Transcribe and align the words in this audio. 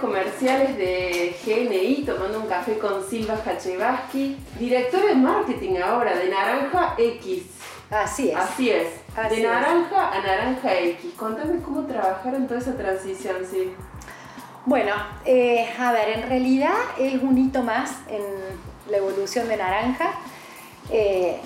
comerciales 0.00 0.76
de 0.76 1.36
GNI, 1.44 2.04
tomando 2.04 2.40
un 2.40 2.46
café 2.46 2.78
con 2.78 3.04
Silva 3.08 3.34
Hachevaski, 3.44 4.36
director 4.58 5.06
de 5.06 5.14
marketing 5.14 5.76
ahora 5.76 6.16
de 6.16 6.28
Naranja 6.28 6.94
X. 6.98 7.44
Así 7.90 8.30
es. 8.30 8.36
Así 8.36 8.70
es. 8.70 8.86
de 9.30 9.42
naranja 9.42 10.12
a 10.12 10.20
naranja 10.20 10.74
X. 10.78 11.12
Contame 11.16 11.60
cómo 11.60 11.84
trabajaron 11.86 12.46
toda 12.46 12.60
esa 12.60 12.76
transición, 12.76 13.36
sí. 13.48 13.72
Bueno, 14.64 14.92
eh, 15.24 15.68
a 15.78 15.92
ver, 15.92 16.18
en 16.18 16.28
realidad 16.28 16.74
es 16.98 17.20
un 17.22 17.36
hito 17.36 17.62
más 17.62 17.98
en 18.08 18.22
la 18.88 18.98
evolución 18.98 19.48
de 19.48 19.56
naranja. 19.56 20.12
Eh, 20.90 21.40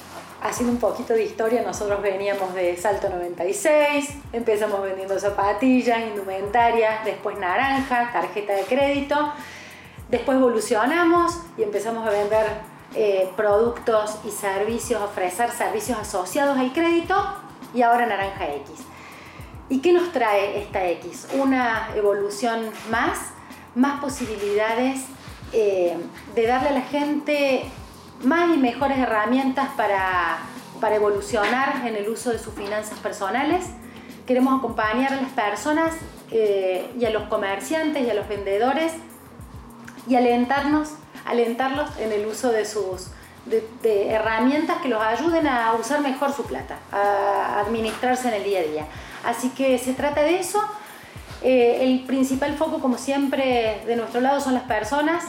haciendo 0.45 0.75
un 0.75 0.79
poquito 0.79 1.15
de 1.15 1.25
historia, 1.25 1.63
nosotros 1.63 2.03
veníamos 2.03 2.53
de 2.55 2.77
Salto 2.77 3.09
96, 3.09 4.11
empezamos 4.35 4.83
vendiendo 4.83 5.19
zapatillas, 5.19 6.01
indumentarias, 6.07 7.03
después 7.03 7.39
naranja, 7.39 8.11
tarjeta 8.13 8.53
de 8.53 8.65
crédito, 8.65 9.33
después 10.11 10.37
evolucionamos 10.37 11.41
y 11.57 11.63
empezamos 11.63 12.07
a 12.07 12.11
vender 12.11 12.47
eh, 12.95 13.31
productos 13.39 14.19
y 14.27 14.31
servicios, 14.31 15.01
ofrecer 15.01 15.51
servicios 15.51 15.99
asociados 15.99 16.59
al 16.59 16.75
crédito 16.75 17.17
y 17.73 17.81
ahora 17.81 18.05
naranja 18.05 18.47
X. 18.57 18.81
¿Y 19.71 19.81
qué 19.81 19.95
nos 19.95 20.13
trae 20.13 20.61
esta 20.61 20.87
X? 20.91 21.27
Una 21.41 21.89
evolución 21.97 22.69
más, 22.91 23.19
más 23.75 23.99
posibilidades 23.99 25.07
eh, 25.55 25.97
de 26.35 26.47
darle 26.47 26.69
a 26.69 26.73
la 26.73 26.83
gente 26.83 27.65
más 28.23 28.55
y 28.55 28.59
mejores 28.59 28.99
herramientas 28.99 29.69
para, 29.77 30.39
para 30.81 30.97
evolucionar 30.97 31.87
en 31.87 31.97
el 31.97 32.09
uso 32.09 32.31
de 32.31 32.39
sus 32.39 32.55
finanzas 32.55 32.99
personales. 32.99 33.67
Queremos 34.27 34.59
acompañar 34.59 35.13
a 35.13 35.17
las 35.17 35.31
personas 35.33 35.95
eh, 36.31 36.91
y 36.99 37.05
a 37.05 37.11
los 37.11 37.25
comerciantes 37.25 38.07
y 38.07 38.11
a 38.11 38.15
los 38.15 38.29
vendedores 38.29 38.93
y 40.09 40.17
alentarnos, 40.17 40.91
alentarlos 41.25 41.91
en 41.99 42.13
el 42.13 42.27
uso 42.27 42.51
de 42.51 42.65
sus 42.65 43.09
herramientas 43.83 44.79
que 44.83 44.89
los 44.89 45.03
ayuden 45.03 45.47
a 45.47 45.75
usar 45.75 46.01
mejor 46.01 46.33
su 46.33 46.45
plata, 46.45 46.79
a 46.91 47.61
administrarse 47.61 48.29
en 48.29 48.35
el 48.35 48.45
día 48.45 48.61
a 48.61 48.63
día. 48.63 48.87
Así 49.25 49.51
que 49.51 49.79
se 49.79 49.93
trata 49.93 50.23
de 50.23 50.39
eso. 50.39 50.63
Eh, 51.43 51.79
el 51.83 52.05
principal 52.07 52.57
foco, 52.57 52.81
como 52.81 52.97
siempre, 52.97 53.83
de 53.87 53.97
nuestro 53.97 54.21
lado 54.21 54.41
son 54.41 54.55
las 54.55 54.63
personas. 54.65 55.25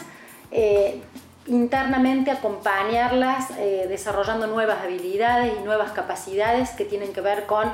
Eh, 0.52 1.02
internamente 1.48 2.32
acompañarlas 2.32 3.52
eh, 3.58 3.86
desarrollando 3.88 4.48
nuevas 4.48 4.80
habilidades 4.84 5.54
y 5.60 5.64
nuevas 5.64 5.92
capacidades 5.92 6.72
que 6.72 6.86
tienen 6.86 7.14
que 7.14 7.22
ver 7.22 7.46
con 7.46 7.72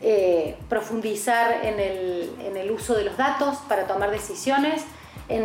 eh, 0.00 0.56
profundizar 0.68 1.64
en 1.64 1.80
el, 1.80 2.70
uso 2.70 2.94
de 2.94 3.04
los 3.04 3.16
datos 3.16 3.56
para 3.68 3.86
tomar 3.86 4.10
decisiones, 4.10 4.84
en 5.28 5.44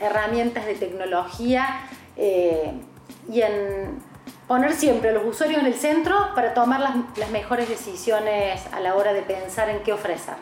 herramientas 0.00 0.66
de 0.66 0.74
tecnología 0.74 1.80
eh, 2.16 2.72
y 3.30 3.40
en 3.40 3.98
poner 4.46 4.74
siempre 4.74 5.10
a 5.10 5.12
los 5.12 5.24
usuarios 5.24 5.60
en 5.60 5.66
el 5.66 5.74
centro 5.74 6.34
para 6.34 6.52
tomar 6.52 6.80
las, 6.80 6.94
las 7.16 7.30
mejores 7.30 7.68
decisiones 7.68 8.62
a 8.72 8.80
la 8.80 8.94
hora 8.94 9.12
de 9.12 9.22
pensar 9.22 9.70
en 9.70 9.82
qué 9.82 9.92
ofrecer. 9.92 10.34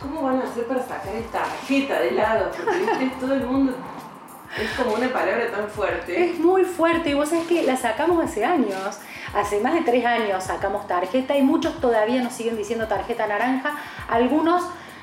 ¿Cómo 0.00 0.22
van 0.22 0.42
a 0.42 0.44
hacer 0.44 0.66
para 0.66 0.82
sacar 0.82 1.14
esta 1.14 1.38
tarjeta 1.38 1.98
de 2.00 2.10
lado? 2.10 2.50
Porque 2.50 3.10
todo 3.18 3.34
el 3.34 3.46
mundo 3.46 3.74
es 4.58 4.70
como 4.76 4.94
una 4.94 5.12
palabra 5.12 5.50
tan 5.50 5.68
fuerte. 5.68 6.30
Es 6.30 6.38
muy 6.38 6.64
fuerte 6.64 7.10
y 7.10 7.14
vos 7.14 7.28
sabés 7.28 7.46
que 7.46 7.62
la 7.62 7.76
sacamos 7.76 8.22
hace 8.24 8.44
años. 8.44 8.98
Hace 9.34 9.60
más 9.60 9.74
de 9.74 9.80
tres 9.82 10.04
años 10.04 10.44
sacamos 10.44 10.86
tarjeta 10.86 11.36
y 11.36 11.42
muchos 11.42 11.80
todavía 11.80 12.22
nos 12.22 12.32
siguen 12.32 12.56
diciendo 12.56 12.86
tarjeta 12.86 13.26
naranja. 13.26 13.76
Algunos 14.08 14.62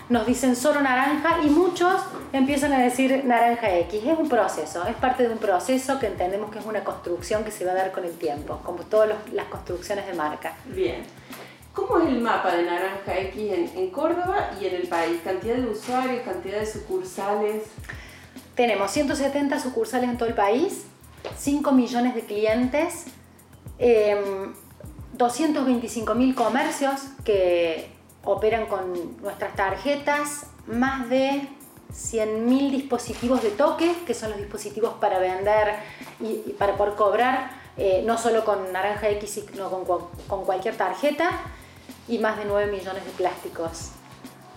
nos 0.10 0.26
dicen 0.26 0.56
solo 0.56 0.82
naranja 0.82 1.40
y 1.44 1.50
muchos 1.50 2.02
empiezan 2.34 2.74
a 2.74 2.80
decir 2.80 3.24
naranja 3.26 3.74
X. 3.80 4.02
Es 4.06 4.18
un 4.18 4.30
proceso, 4.30 4.86
es 4.88 4.96
parte 4.96 5.24
de 5.24 5.34
un 5.34 5.40
proceso 5.40 6.00
que 6.00 6.08
entendemos 6.08 6.52
que 6.52 6.60
es 6.60 6.66
una 6.66 6.84
construcción 6.84 7.44
que 7.44 7.52
se 7.52 7.66
va 7.66 7.72
a 7.72 7.76
dar 7.76 7.92
con 7.92 8.06
el 8.06 8.18
tiempo, 8.18 8.60
como 8.64 8.84
todas 8.84 9.10
las 9.34 9.46
construcciones 9.48 10.08
de 10.08 10.14
marca. 10.14 10.54
Bien. 10.66 11.04
¿Cómo 11.74 12.00
es 12.00 12.08
el 12.08 12.20
mapa 12.20 12.54
de 12.54 12.64
Naranja 12.64 13.18
X 13.18 13.54
en, 13.54 13.72
en 13.78 13.90
Córdoba 13.92 14.50
y 14.60 14.66
en 14.66 14.76
el 14.76 14.88
país? 14.90 15.22
¿Cantidad 15.24 15.56
de 15.56 15.70
usuarios, 15.70 16.22
cantidad 16.24 16.60
de 16.60 16.66
sucursales? 16.66 17.64
Tenemos 18.56 18.92
170 18.92 19.60
sucursales 19.60 20.10
en 20.10 20.18
todo 20.18 20.28
el 20.28 20.36
país, 20.36 20.86
5 21.38 21.72
millones 21.72 22.16
de 22.16 22.22
clientes, 22.26 23.06
225 25.14 26.12
em, 26.12 26.18
mil 26.18 26.36
comercios 26.36 27.02
que 27.24 27.90
operan 28.24 28.66
con 28.68 29.22
nuestras 29.22 29.56
tarjetas, 29.56 30.48
más 30.68 31.10
de 31.10 31.48
100.000 31.92 32.72
dispositivos 32.72 33.42
de 33.42 33.52
toque, 33.52 33.94
que 34.06 34.14
son 34.14 34.32
los 34.32 34.40
dispositivos 34.40 34.94
para 34.96 35.20
vender 35.20 35.76
y, 36.20 36.52
para 36.54 36.76
poder 36.76 36.96
cobrar, 36.96 37.52
eh, 37.78 38.04
no 38.06 38.18
solo 38.18 38.46
con 38.46 38.72
Naranja 38.72 39.10
X, 39.10 39.46
sino 39.50 39.70
con, 39.70 39.86
con, 40.28 40.46
cualquier 40.46 40.76
tarjeta, 40.76 41.42
y 42.08 42.20
más 42.20 42.38
de 42.38 42.46
9 42.46 42.72
millones 42.72 43.06
de 43.06 43.12
plásticos. 43.12 43.92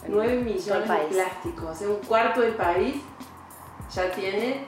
9 0.06 0.36
millones 0.36 0.88
de 0.88 1.14
plásticos, 1.14 1.80
en 1.82 1.90
un 1.90 1.96
cuarto 1.96 2.40
del 2.40 2.54
país 2.54 2.96
ya 3.94 4.10
tiene 4.10 4.66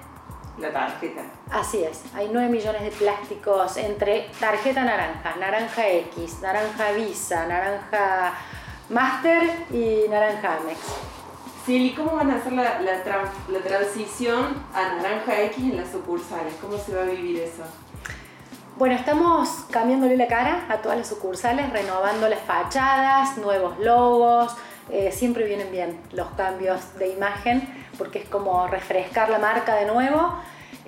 la 0.59 0.73
tarjeta. 0.73 1.23
Así 1.51 1.83
es, 1.83 2.03
hay 2.15 2.29
9 2.33 2.49
millones 2.49 2.83
de 2.83 2.91
plásticos 2.91 3.77
entre 3.77 4.31
tarjeta 4.41 4.85
naranja, 4.85 5.37
naranja 5.37 5.89
X, 5.89 6.41
naranja 6.41 6.93
Visa, 6.93 7.47
naranja 7.47 8.35
Master 8.89 9.43
y 9.71 10.09
naranja 10.09 10.57
Amex. 10.57 10.79
Sí, 11.67 11.89
¿y 11.89 11.95
cómo 11.95 12.13
van 12.15 12.31
a 12.31 12.37
hacer 12.37 12.53
la, 12.53 12.81
la, 12.81 12.93
la 13.49 13.59
transición 13.61 14.63
a 14.73 15.03
naranja 15.03 15.43
X 15.43 15.59
en 15.59 15.77
las 15.77 15.91
sucursales? 15.91 16.55
¿Cómo 16.61 16.79
se 16.79 16.95
va 16.95 17.03
a 17.03 17.07
vivir 17.07 17.41
eso? 17.41 17.65
Bueno, 18.79 18.95
estamos 18.95 19.49
cambiándole 19.71 20.17
la 20.17 20.29
cara 20.29 20.67
a 20.69 20.79
todas 20.79 20.99
las 20.99 21.09
sucursales, 21.09 21.73
renovando 21.73 22.29
las 22.29 22.41
fachadas, 22.41 23.37
nuevos 23.39 23.79
logos, 23.79 24.55
eh, 24.91 25.11
siempre 25.11 25.45
vienen 25.45 25.73
bien 25.73 26.01
los 26.13 26.29
cambios 26.37 26.97
de 26.99 27.09
imagen 27.09 27.76
porque 27.99 28.21
es 28.21 28.29
como 28.29 28.67
refrescar 28.67 29.29
la 29.31 29.39
marca 29.39 29.75
de 29.75 29.87
nuevo. 29.87 30.35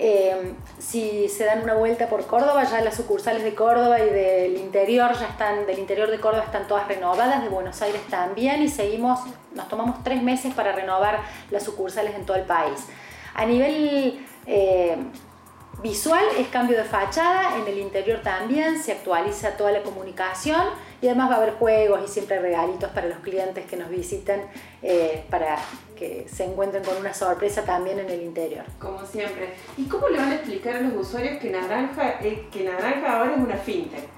Eh, 0.00 0.54
si 0.78 1.28
se 1.28 1.44
dan 1.44 1.62
una 1.62 1.74
vuelta 1.74 2.08
por 2.08 2.24
Córdoba, 2.26 2.62
ya 2.62 2.80
las 2.82 2.94
sucursales 2.94 3.42
de 3.42 3.54
Córdoba 3.56 3.98
y 3.98 4.08
del 4.08 4.56
interior 4.56 5.12
ya 5.19 5.26
están, 5.26 5.66
del 5.66 5.78
interior 5.80 6.08
de 6.08 6.20
Córdoba 6.20 6.44
están 6.44 6.69
todas 6.69 6.86
renovadas, 6.86 7.42
de 7.42 7.48
Buenos 7.48 7.82
Aires 7.82 8.00
también, 8.08 8.62
y 8.62 8.69
seguimos, 8.69 9.20
nos 9.54 9.69
tomamos 9.69 10.04
tres 10.04 10.22
meses 10.22 10.54
para 10.54 10.70
renovar 10.70 11.20
las 11.50 11.64
sucursales 11.64 12.14
en 12.14 12.24
todo 12.24 12.36
el 12.36 12.44
país. 12.44 12.86
A 13.34 13.44
nivel 13.44 14.25
eh, 14.46 14.96
visual 15.82 16.24
es 16.36 16.48
cambio 16.48 16.76
de 16.76 16.84
fachada, 16.84 17.56
en 17.58 17.66
el 17.66 17.78
interior 17.78 18.20
también 18.22 18.82
se 18.82 18.92
actualiza 18.92 19.56
toda 19.56 19.72
la 19.72 19.82
comunicación 19.82 20.62
y 21.00 21.06
además 21.06 21.30
va 21.30 21.34
a 21.34 21.36
haber 21.38 21.54
juegos 21.54 22.00
y 22.04 22.08
siempre 22.08 22.40
regalitos 22.40 22.90
para 22.90 23.06
los 23.06 23.18
clientes 23.18 23.64
que 23.66 23.76
nos 23.76 23.88
visiten 23.88 24.42
eh, 24.82 25.24
para 25.30 25.56
que 25.96 26.26
se 26.28 26.44
encuentren 26.44 26.82
con 26.82 26.96
una 26.96 27.14
sorpresa 27.14 27.62
también 27.64 27.98
en 28.00 28.10
el 28.10 28.22
interior. 28.22 28.64
Como 28.78 29.04
siempre. 29.06 29.54
¿Y 29.76 29.84
cómo 29.84 30.08
le 30.08 30.18
van 30.18 30.32
a 30.32 30.34
explicar 30.36 30.76
a 30.76 30.80
los 30.80 31.06
usuarios 31.06 31.38
que 31.40 31.50
Naranja, 31.50 32.18
eh, 32.20 32.48
que 32.50 32.64
Naranja 32.64 33.18
ahora 33.18 33.34
es 33.34 33.38
una 33.38 33.56
fintech? 33.56 34.08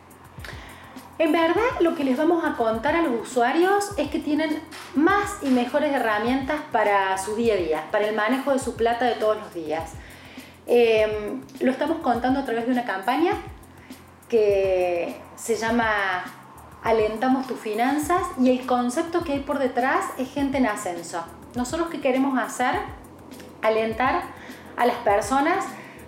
En 1.18 1.32
verdad, 1.32 1.80
lo 1.80 1.94
que 1.94 2.02
les 2.02 2.16
vamos 2.16 2.42
a 2.46 2.56
contar 2.56 2.96
a 2.96 3.02
los 3.02 3.28
usuarios 3.28 3.90
es 3.98 4.08
que 4.08 4.20
tienen 4.20 4.62
más 4.94 5.42
y 5.42 5.50
mejores 5.50 5.92
herramientas 5.92 6.62
para 6.72 7.18
su 7.18 7.36
día 7.36 7.52
a 7.52 7.56
día, 7.58 7.84
para 7.90 8.08
el 8.08 8.16
manejo 8.16 8.52
de 8.52 8.58
su 8.58 8.74
plata 8.74 9.04
de 9.04 9.16
todos 9.16 9.36
los 9.36 9.52
días. 9.52 9.92
Em, 10.72 11.40
lo 11.58 11.72
estamos 11.72 11.98
contando 11.98 12.38
a 12.38 12.44
través 12.44 12.64
de 12.64 12.70
una 12.70 12.84
campaña 12.84 13.32
que 14.28 15.16
se 15.34 15.56
llama 15.56 16.22
Alentamos 16.84 17.48
tus 17.48 17.58
finanzas 17.58 18.22
y 18.38 18.50
el 18.50 18.64
concepto 18.66 19.24
que 19.24 19.32
hay 19.32 19.40
por 19.40 19.58
detrás 19.58 20.04
es 20.16 20.32
gente 20.32 20.58
en 20.58 20.66
ascenso. 20.66 21.24
Nosotros 21.56 21.88
qué 21.90 22.00
queremos 22.00 22.38
hacer, 22.38 22.76
alentar 23.62 24.22
a 24.76 24.86
las 24.86 24.94
personas 24.98 25.64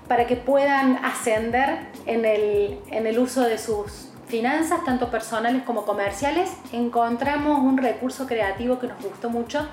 para 0.06 0.28
que 0.28 0.36
puedan 0.36 1.04
ascender 1.04 1.88
en 2.06 2.24
el, 2.24 2.78
en 2.92 3.08
el 3.08 3.18
uso 3.18 3.40
de 3.40 3.58
sus 3.58 4.10
finanzas, 4.28 4.84
tanto 4.84 5.10
personales 5.10 5.64
como 5.64 5.84
comerciales. 5.84 6.52
Encontramos 6.70 7.58
un 7.58 7.78
recurso 7.78 8.28
creativo 8.28 8.78
que 8.78 8.86
nos 8.86 9.02
gustó 9.02 9.28
mucho, 9.28 9.66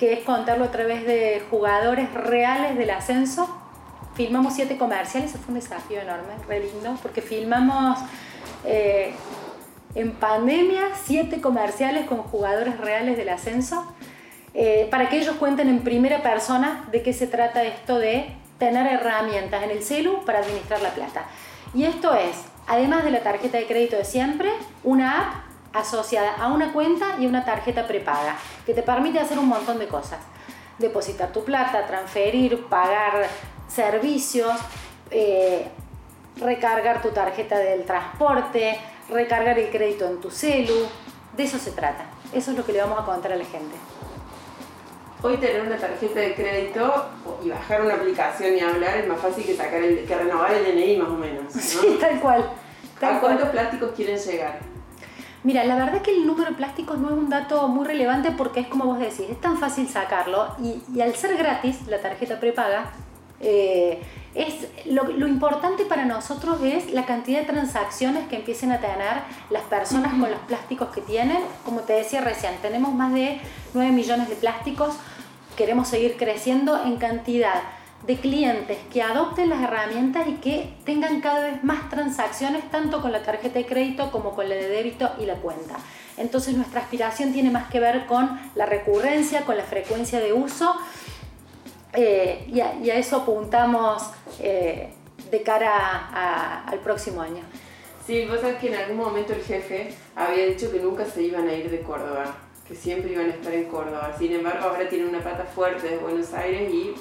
que 0.00 0.12
es 0.12 0.24
contarlo 0.24 0.64
a 0.64 0.72
través 0.72 1.06
de 1.06 1.40
jugadores 1.52 2.12
reales 2.12 2.76
del 2.76 2.90
ascenso 2.90 3.60
filmamos 4.14 4.54
siete 4.54 4.76
comerciales, 4.76 5.30
eso 5.30 5.38
fue 5.38 5.54
un 5.54 5.60
desafío 5.60 6.00
enorme, 6.00 6.34
re 6.48 6.60
lindo, 6.60 6.96
porque 7.02 7.20
filmamos 7.20 7.98
eh, 8.64 9.14
en 9.94 10.12
pandemia 10.12 10.82
siete 11.02 11.40
comerciales 11.40 12.06
con 12.06 12.18
jugadores 12.18 12.78
reales 12.78 13.16
del 13.16 13.28
ascenso, 13.28 13.92
eh, 14.54 14.86
para 14.90 15.08
que 15.08 15.18
ellos 15.18 15.36
cuenten 15.36 15.68
en 15.68 15.80
primera 15.80 16.22
persona 16.22 16.84
de 16.92 17.02
qué 17.02 17.12
se 17.12 17.26
trata 17.26 17.64
esto 17.64 17.98
de 17.98 18.32
tener 18.58 18.86
herramientas 18.86 19.62
en 19.64 19.70
el 19.70 19.82
celu 19.82 20.24
para 20.24 20.38
administrar 20.38 20.80
la 20.80 20.90
plata. 20.90 21.24
Y 21.74 21.84
esto 21.84 22.14
es, 22.14 22.36
además 22.68 23.04
de 23.04 23.10
la 23.10 23.20
tarjeta 23.20 23.58
de 23.58 23.66
crédito 23.66 23.96
de 23.96 24.04
siempre, 24.04 24.50
una 24.84 25.20
app 25.20 25.34
asociada 25.72 26.34
a 26.36 26.52
una 26.52 26.72
cuenta 26.72 27.16
y 27.18 27.26
una 27.26 27.44
tarjeta 27.44 27.88
prepaga, 27.88 28.36
que 28.64 28.74
te 28.74 28.82
permite 28.82 29.18
hacer 29.18 29.40
un 29.40 29.48
montón 29.48 29.80
de 29.80 29.88
cosas 29.88 30.20
depositar 30.78 31.32
tu 31.32 31.44
plata, 31.44 31.86
transferir, 31.86 32.66
pagar 32.66 33.26
servicios, 33.74 34.52
eh, 35.10 35.66
recargar 36.36 37.02
tu 37.02 37.10
tarjeta 37.10 37.58
del 37.58 37.84
transporte, 37.84 38.78
recargar 39.10 39.58
el 39.58 39.70
crédito 39.70 40.06
en 40.06 40.20
tu 40.20 40.30
celu. 40.30 40.86
De 41.36 41.42
eso 41.42 41.58
se 41.58 41.72
trata. 41.72 42.06
Eso 42.32 42.52
es 42.52 42.56
lo 42.56 42.64
que 42.64 42.72
le 42.72 42.80
vamos 42.80 42.98
a 42.98 43.04
contar 43.04 43.32
a 43.32 43.36
la 43.36 43.44
gente. 43.44 43.74
Hoy 45.22 45.38
tener 45.38 45.62
una 45.62 45.76
tarjeta 45.76 46.20
de 46.20 46.34
crédito 46.34 47.06
y 47.42 47.48
bajar 47.48 47.82
una 47.82 47.94
aplicación 47.94 48.56
y 48.56 48.60
hablar 48.60 48.98
es 48.98 49.08
más 49.08 49.20
fácil 49.20 49.44
que 49.44 49.56
sacar 49.56 49.82
el, 49.82 50.04
que 50.04 50.14
renovar 50.14 50.52
el 50.52 50.64
DNI 50.64 50.96
más 50.98 51.08
o 51.08 51.16
menos. 51.16 51.52
Sí, 51.52 51.96
tal 52.00 52.20
cual. 52.20 52.50
¿A 53.00 53.20
cuántos 53.20 53.48
plásticos 53.48 53.92
quieren 53.92 54.18
llegar? 54.18 54.58
Mira, 55.44 55.62
la 55.64 55.76
verdad 55.76 56.00
que 56.00 56.10
el 56.10 56.26
número 56.26 56.50
de 56.50 56.56
plásticos 56.56 56.98
no 56.98 57.08
es 57.08 57.14
un 57.14 57.28
dato 57.28 57.68
muy 57.68 57.86
relevante 57.86 58.30
porque 58.30 58.60
es 58.60 58.66
como 58.66 58.86
vos 58.86 58.98
decís, 58.98 59.26
es 59.28 59.40
tan 59.42 59.58
fácil 59.58 59.86
sacarlo 59.88 60.48
y, 60.58 61.00
al 61.00 61.14
ser 61.14 61.36
gratis, 61.36 61.86
la 61.86 62.00
tarjeta 62.00 62.40
prepaga, 62.40 62.92
eh, 63.44 64.00
es 64.34 64.66
lo, 64.86 65.04
lo, 65.04 65.28
importante 65.28 65.84
para 65.84 66.04
nosotros 66.04 66.60
es 66.62 66.90
la 66.92 67.06
cantidad 67.06 67.40
de 67.40 67.46
transacciones 67.46 68.26
que 68.26 68.36
empiecen 68.36 68.72
a 68.72 68.80
tener 68.80 69.22
las 69.50 69.62
personas 69.64 70.12
con 70.12 70.28
los 70.30 70.40
plásticos 70.40 70.88
que 70.88 71.00
tienen. 71.02 71.38
Como 71.64 71.80
te 71.80 71.92
decía 71.92 72.20
recién, 72.20 72.54
tenemos 72.60 72.92
más 72.92 73.12
de 73.14 73.40
9 73.74 73.92
millones 73.92 74.28
de 74.28 74.34
plásticos, 74.34 74.94
queremos 75.56 75.88
seguir 75.88 76.16
creciendo 76.16 76.82
en 76.84 76.96
cantidad 76.96 77.62
de 78.06 78.16
clientes 78.16 78.78
que 78.92 79.02
adopten 79.02 79.48
las 79.48 79.62
herramientas 79.62 80.26
y 80.28 80.34
que 80.34 80.74
tengan 80.84 81.20
cada 81.20 81.40
vez 81.40 81.64
más 81.64 81.88
transacciones 81.88 82.68
tanto 82.70 83.00
con 83.00 83.12
la 83.12 83.22
tarjeta 83.22 83.58
de 83.58 83.66
crédito 83.66 84.10
como 84.10 84.34
con 84.34 84.48
la 84.48 84.56
de 84.56 84.68
débito 84.68 85.10
y 85.20 85.26
la 85.26 85.34
cuenta. 85.36 85.76
Entonces 86.16 86.54
nuestra 86.54 86.80
aspiración 86.80 87.32
tiene 87.32 87.50
más 87.50 87.70
que 87.70 87.80
ver 87.80 88.06
con 88.06 88.38
la 88.54 88.66
recurrencia, 88.66 89.42
con 89.42 89.56
la 89.56 89.64
frecuencia 89.64 90.20
de 90.20 90.32
uso 90.32 90.76
eh, 91.94 92.46
y, 92.52 92.60
a, 92.60 92.96
eso 92.96 93.18
apuntamos 93.18 94.10
eh, 94.40 94.92
de 95.30 95.42
cara 95.42 96.64
al 96.66 96.78
próximo 96.80 97.22
año. 97.22 97.42
Sí, 98.06 98.26
vos 98.26 98.40
sabés 98.40 98.56
que 98.56 98.68
en 98.68 98.74
algún 98.74 98.98
momento 98.98 99.32
el 99.32 99.42
jefe 99.42 99.94
había 100.14 100.46
dicho 100.46 100.70
que 100.70 100.78
nunca 100.78 101.04
se 101.04 101.22
iban 101.22 101.48
a 101.48 101.54
ir 101.54 101.70
de 101.70 101.80
Córdoba, 101.80 102.36
que 102.68 102.74
siempre 102.74 103.12
iban 103.12 103.30
a 103.30 103.34
estar 103.34 103.52
en 103.52 103.64
Córdoba. 103.64 104.14
Sin 104.18 104.32
embargo, 104.32 104.68
ahora 104.68 104.88
tienen 104.88 105.08
una 105.08 105.20
pata 105.20 105.44
fuerte 105.44 105.88
de 105.88 105.96
Buenos 105.98 106.32
Aires 106.34 106.72
y 106.72 106.94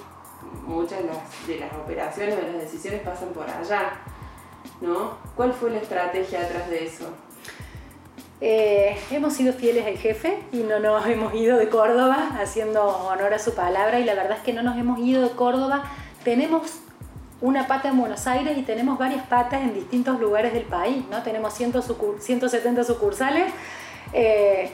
muchas 0.65 0.99
de 0.99 1.05
las, 1.05 1.47
de 1.47 1.77
operaciones, 1.77 2.37
de 2.37 2.43
las 2.43 2.61
decisiones 2.61 3.01
pasan 3.01 3.29
por 3.29 3.49
allá. 3.49 3.99
¿no? 4.81 5.17
¿Cuál 5.35 5.53
fue 5.53 5.71
la 5.71 5.79
estrategia 5.79 6.41
detrás 6.41 6.69
de 6.69 6.85
eso? 6.85 7.05
Eh, 8.45 8.97
hemos 9.09 9.35
sido 9.35 9.53
fieles 9.53 9.85
al 9.87 9.97
jefe 9.97 10.37
y 10.51 10.57
no 10.57 10.77
nos 10.77 11.07
hemos 11.07 11.33
ido 11.33 11.57
de 11.57 11.69
Córdoba 11.69 12.31
haciendo 12.41 12.83
honor 12.83 13.33
a 13.33 13.39
su 13.39 13.55
palabra 13.55 14.01
y 14.01 14.03
la 14.03 14.15
verdad 14.15 14.35
es 14.35 14.43
que 14.43 14.51
no 14.51 14.61
nos 14.61 14.77
hemos 14.77 14.99
ido 14.99 15.21
de 15.21 15.29
Córdoba. 15.29 15.85
Tenemos 16.25 16.63
una 17.39 17.67
pata 17.67 17.87
en 17.87 17.97
Buenos 17.97 18.27
Aires 18.27 18.57
y 18.57 18.63
tenemos 18.63 18.99
varias 18.99 19.25
patas 19.27 19.61
en 19.61 19.73
distintos 19.73 20.19
lugares 20.19 20.51
del 20.51 20.63
país, 20.63 21.05
¿no? 21.09 21.23
Tenemos 21.23 21.53
170 21.53 22.83
sucursales 22.83 23.45
eh, 24.11 24.71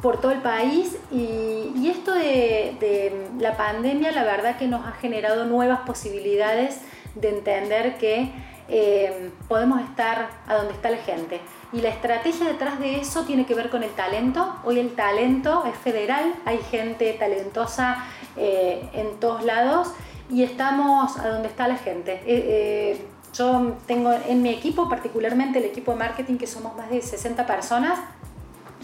por 0.00 0.20
todo 0.20 0.30
el 0.30 0.40
país 0.40 0.96
y, 1.10 1.88
esto 1.90 2.14
de, 2.14 3.26
la 3.40 3.56
pandemia 3.56 4.12
la 4.12 4.22
verdad 4.22 4.56
que 4.58 4.68
nos 4.68 4.86
ha 4.86 4.92
generado 4.92 5.44
nuevas 5.44 5.80
posibilidades 5.80 6.82
de 7.16 7.30
entender 7.30 7.98
que 7.98 8.30
eh, 8.70 9.30
podemos 9.48 9.80
estar 9.80 10.28
a 10.46 10.54
donde 10.56 10.74
está 10.74 10.90
la 10.90 10.98
gente. 10.98 11.40
Y 11.72 11.80
la 11.80 11.88
estrategia 11.88 12.46
detrás 12.46 12.78
de 12.78 13.00
eso 13.00 13.24
tiene 13.24 13.46
que 13.46 13.54
ver 13.54 13.70
con 13.70 13.82
el 13.82 13.90
talento. 13.90 14.56
Hoy 14.64 14.78
el 14.78 14.94
talento 14.94 15.64
es 15.64 15.76
federal, 15.76 16.34
hay 16.44 16.58
gente 16.58 17.14
talentosa 17.14 18.04
eh, 18.36 18.88
en 18.92 19.18
todos 19.20 19.42
lados 19.44 19.92
y 20.30 20.42
estamos 20.42 21.16
a 21.18 21.28
donde 21.28 21.48
está 21.48 21.66
la 21.66 21.76
gente. 21.76 22.22
Eh, 22.26 23.06
yo 23.32 23.76
tengo 23.86 24.12
en 24.12 24.42
mi 24.42 24.50
equipo, 24.50 24.88
particularmente 24.88 25.58
el 25.58 25.64
equipo 25.64 25.92
de 25.92 25.98
marketing, 25.98 26.36
que 26.36 26.46
somos 26.46 26.76
más 26.76 26.90
de 26.90 27.00
60 27.00 27.46
personas, 27.46 27.98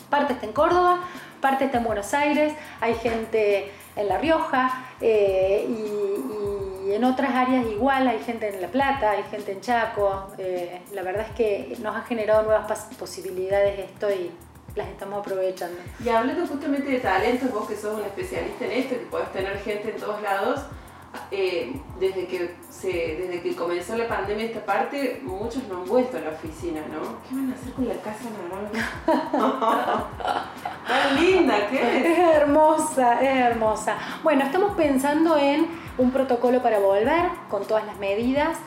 parte 0.08 0.34
está 0.34 0.46
en 0.46 0.52
Córdoba, 0.52 1.00
parte 1.40 1.64
está 1.64 1.78
en 1.78 1.84
Buenos 1.84 2.14
Aires, 2.14 2.54
hay 2.81 2.94
gente 2.94 3.70
en 3.96 4.08
La 4.08 4.19
Rioja 4.19 4.86
y 5.00 6.13
y 6.84 6.92
en 6.92 7.04
otras 7.04 7.34
áreas 7.34 7.66
igual, 7.66 8.06
hay 8.06 8.19
gente 8.20 8.48
en 8.48 8.60
La 8.60 8.69
Plata, 8.69 9.12
hay 9.12 9.22
gente 9.25 9.52
en 9.52 9.60
Chaco. 9.60 10.28
Eh, 10.38 10.82
la 10.92 11.02
verdad 11.02 11.26
es 11.28 11.34
que 11.34 11.76
nos 11.81 11.96
ha 11.96 12.02
generado 12.02 12.42
nuevas 12.42 12.86
posibilidades 12.98 13.78
esto 13.78 14.10
y 14.10 14.31
las 14.75 14.88
estamos 14.88 15.20
aprovechando. 15.20 15.78
Y 16.04 16.08
hablando 16.08 16.46
justamente 16.46 16.90
de 16.90 17.00
talentos, 17.00 17.50
vos 17.52 17.69
que 17.69 17.76
sos 17.76 17.98
un 17.98 18.04
especialista 18.04 18.66
en 18.66 18.72
esto, 18.72 18.96
que 18.96 19.06
podés 19.06 19.32
tener 19.32 19.56
gente 19.58 19.90
en 19.90 19.96
todos 19.96 20.20
lados, 20.20 20.60
eh, 21.31 21.81
desde, 22.00 22.26
que 22.26 22.56
se, 22.69 22.88
desde 22.88 23.40
que 23.40 23.54
comenzó 23.54 23.96
la 23.96 24.08
pandemia 24.08 24.46
esta 24.46 24.64
parte, 24.64 25.20
muchos 25.22 25.66
no 25.69 25.78
han 25.78 25.84
vuelto 25.86 26.16
a 26.16 26.20
la 26.20 26.31
oficina, 26.31 26.81
¿no? 26.92 27.19
¿Qué 27.28 27.34
van 27.34 27.52
a 27.52 27.54
hacer 27.54 27.72
con 27.72 27.88
la 27.88 27.94
casa 27.94 28.25
naranja? 28.50 30.06
¡Tan 30.86 31.16
linda! 31.16 31.69
¿Qué 31.70 31.76
es? 31.76 32.06
Es 32.06 32.19
hermosa, 32.19 33.20
es 33.20 33.36
hermosa. 33.52 33.96
Bueno, 34.22 34.44
estamos 34.44 34.75
pensando 34.76 35.36
en 35.36 35.66
un 35.98 36.10
protocolo 36.10 36.62
para 36.62 36.78
volver 36.78 37.28
con 37.48 37.66
todas 37.66 37.86
las 37.86 37.98
medidas 37.98 38.58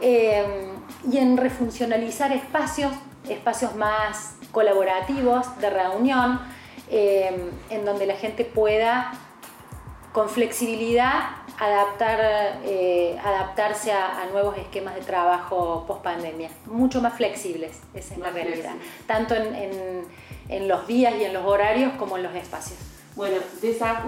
eh, 0.00 0.72
y 1.10 1.18
en 1.18 1.36
refuncionalizar 1.36 2.32
espacios, 2.32 2.92
espacios 3.28 3.74
más 3.76 4.36
colaborativos 4.52 5.58
de 5.58 5.70
reunión, 5.70 6.40
eh, 6.90 7.50
en 7.70 7.84
donde 7.84 8.06
la 8.06 8.14
gente 8.14 8.44
pueda 8.44 9.12
con 10.12 10.30
flexibilidad 10.30 11.24
adaptar, 11.58 12.60
eh, 12.64 13.18
adaptarse 13.22 13.92
a, 13.92 14.26
nuevos 14.32 14.56
esquemas 14.56 14.94
de 14.94 15.02
trabajo 15.02 15.84
post 15.86 16.02
pandemia, 16.02 16.48
mucho 16.66 17.02
más 17.02 17.14
flexibles, 17.14 17.80
esa 17.94 18.14
es 18.14 18.20
la 18.20 18.30
realidad, 18.30 18.72
tanto 19.06 19.34
en, 19.34 19.54
en, 19.54 20.02
los 20.68 20.86
días 20.86 21.14
y 21.18 21.24
en 21.24 21.32
los 21.32 21.44
horarios 21.44 21.92
como 21.98 22.16
en 22.16 22.22
los 22.22 22.34
espacios. 22.34 22.78
Bueno, 23.16 23.36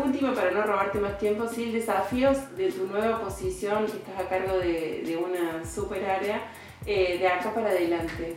última, 0.05 0.35
para 0.35 0.51
no 0.51 0.63
robarte 0.63 0.99
más 0.99 1.17
tiempo, 1.17 1.49
sí, 1.49 1.73
desafíos 1.73 2.55
de 2.57 2.71
tu 2.71 2.87
nueva 2.87 3.21
posición, 3.21 3.87
que 3.87 3.97
estás 3.97 4.21
a 4.21 4.29
cargo 4.29 4.59
de, 4.59 5.03
de 5.03 5.17
una 5.17 5.65
super 5.65 6.05
área, 6.05 6.43
eh, 6.85 7.17
de 7.19 7.27
acá 7.27 7.55
para 7.55 7.71
adelante. 7.71 8.37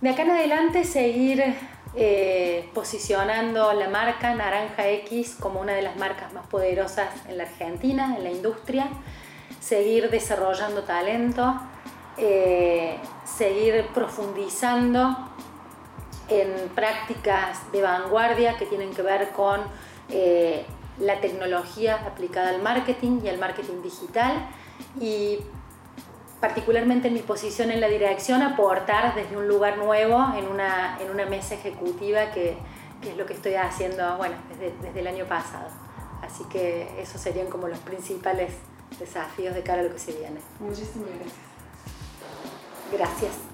De 0.00 0.08
acá 0.08 0.22
en 0.22 0.30
adelante 0.30 0.84
seguir 0.84 1.42
eh, 1.94 2.70
posicionando 2.72 3.72
la 3.72 3.88
marca 3.88 4.32
Naranja 4.34 4.88
X 4.88 5.36
como 5.38 5.60
una 5.60 5.72
de 5.72 5.82
las 5.82 5.96
marcas 5.96 6.32
más 6.32 6.46
poderosas 6.46 7.08
en 7.28 7.38
la 7.38 7.44
Argentina, 7.44 8.14
en 8.16 8.24
la 8.24 8.30
industria, 8.30 8.88
seguir 9.60 10.08
desarrollando 10.08 10.84
talento, 10.84 11.60
eh, 12.16 12.96
seguir 13.24 13.86
profundizando 13.92 15.16
en 16.40 16.68
prácticas 16.74 17.70
de 17.72 17.82
vanguardia 17.82 18.56
que 18.56 18.66
tienen 18.66 18.92
que 18.94 19.02
ver 19.02 19.30
con 19.30 19.60
eh, 20.08 20.64
la 20.98 21.20
tecnología 21.20 21.96
aplicada 22.06 22.50
al 22.50 22.62
marketing 22.62 23.20
y 23.24 23.28
al 23.28 23.38
marketing 23.38 23.82
digital 23.82 24.48
y 25.00 25.38
particularmente 26.40 27.08
en 27.08 27.14
mi 27.14 27.22
posición 27.22 27.70
en 27.70 27.80
la 27.80 27.88
dirección, 27.88 28.42
aportar 28.42 29.14
desde 29.14 29.36
un 29.36 29.46
lugar 29.46 29.78
nuevo 29.78 30.32
en 30.36 30.48
una, 30.48 30.98
en 31.00 31.10
una 31.10 31.24
mesa 31.24 31.54
ejecutiva 31.54 32.30
que, 32.32 32.56
que 33.00 33.10
es 33.10 33.16
lo 33.16 33.26
que 33.26 33.34
estoy 33.34 33.54
haciendo 33.54 34.16
bueno, 34.16 34.34
desde, 34.48 34.74
desde 34.80 35.00
el 35.00 35.06
año 35.06 35.24
pasado. 35.26 35.68
Así 36.22 36.44
que 36.44 37.00
esos 37.00 37.20
serían 37.20 37.48
como 37.48 37.68
los 37.68 37.78
principales 37.78 38.54
desafíos 38.98 39.54
de 39.54 39.62
cara 39.62 39.80
a 39.80 39.84
lo 39.84 39.92
que 39.92 39.98
se 39.98 40.12
viene. 40.12 40.40
Muchísimas 40.60 41.08
gracias. 41.08 41.52
Gracias. 42.92 43.51